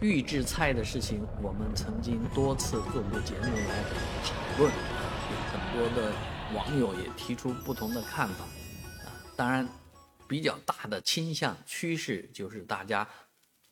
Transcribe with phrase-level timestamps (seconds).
[0.00, 3.82] 预制菜的事情，我们曾经多次做过节目来
[4.24, 6.10] 讨论，有很多的
[6.54, 8.44] 网友也提出不同的看法，
[9.04, 9.68] 啊，当然，
[10.26, 13.06] 比较大的倾向趋势就是大家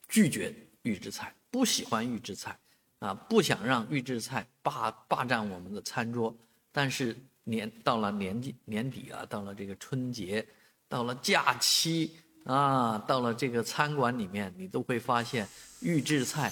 [0.06, 2.58] 拒绝预制菜，不喜欢预制菜，
[2.98, 6.36] 啊，不想让预制菜霸霸占我们的餐桌。
[6.70, 10.46] 但是年到了年纪年底啊，到了这个春节，
[10.88, 12.18] 到了假期。
[12.48, 15.46] 啊，到了这个餐馆里面，你都会发现
[15.80, 16.50] 预制菜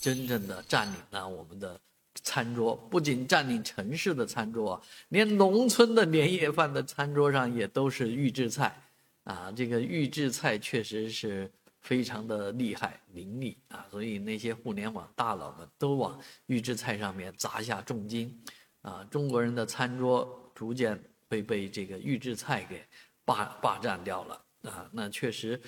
[0.00, 1.80] 真正的占领了我们的
[2.24, 8.76] 餐桌，不仅占领城市的餐桌，连农村的年夜饭的餐桌上也都是预制菜。
[9.22, 11.48] 啊，这个预制菜确实是
[11.82, 18.36] 非常的厉害凌厉啊，所以那些互联网大佬们都往预制菜上面砸下重金。
[18.82, 22.84] 啊，中国人的餐桌逐渐会被这个预制菜给
[23.24, 24.40] 霸霸占掉了。
[24.68, 25.60] 啊，那确实，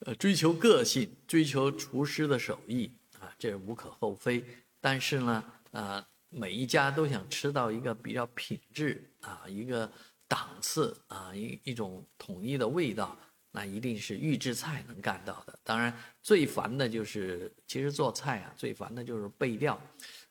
[0.00, 4.44] 呃，追求个性，追求厨师的手艺啊，这无可厚非。
[4.80, 9.90] 但是呢，啊，每一家都想吃到一个比较品质啊，一个
[10.28, 13.16] 档次啊，一一种统一的味道，
[13.50, 15.58] 那一定是预制菜能干到的。
[15.62, 19.80] 当然，最烦的就是，其实做菜啊，最烦的就是备料，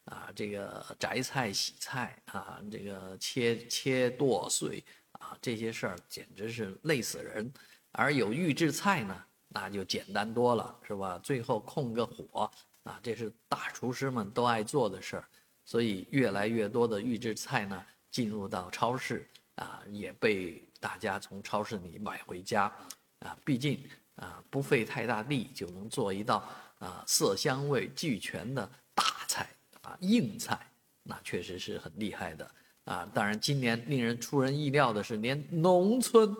[0.06, 7.52] 啊，这个摘菜、洗菜啊，这个切切剁碎啊，这些事儿简直是累死人。
[7.94, 11.20] 而有预制菜呢，那就简单多了，是吧？
[11.22, 12.50] 最后控个火
[12.84, 15.26] 啊，这是大厨师们都爱做的事儿。
[15.64, 22.64] 所以越来越多的预制菜呢，进入到超市啊，也被大家从超市里买回家
[23.20, 23.38] 啊。
[23.46, 23.84] 毕竟
[24.16, 29.50] 啊，不费太大力就能做一道啊色香味俱全的大菜
[29.82, 30.60] 啊硬菜，
[31.04, 32.50] 那确实是很厉害的
[32.86, 33.08] 啊。
[33.14, 36.36] 当然，今年令人出人意料的是，连农村。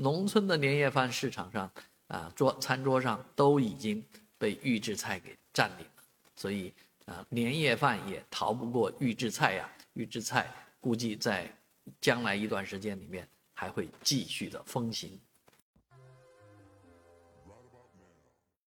[0.00, 1.70] 农村的年夜饭市场上，
[2.06, 4.04] 啊，桌餐桌上都已经
[4.38, 6.02] 被预制菜给占领了，
[6.36, 6.72] 所以
[7.06, 9.68] 啊，年夜饭也逃不过预制菜呀。
[9.94, 10.48] 预制菜
[10.80, 11.52] 估计在
[12.00, 15.18] 将来一段时间里面还会继续的风行。